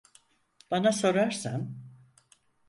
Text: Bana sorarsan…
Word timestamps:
Bana 0.71 0.91
sorarsan… 0.91 1.75